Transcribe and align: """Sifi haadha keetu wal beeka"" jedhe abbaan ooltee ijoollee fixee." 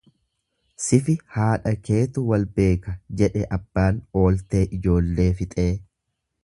"""Sifi 0.85 1.13
haadha 1.35 1.73
keetu 1.89 2.23
wal 2.31 2.47
beeka"" 2.59 2.97
jedhe 3.21 3.47
abbaan 3.59 4.01
ooltee 4.23 4.67
ijoollee 4.79 5.33
fixee." 5.43 5.71